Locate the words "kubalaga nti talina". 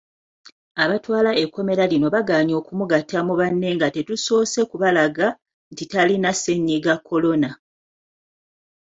4.69-6.29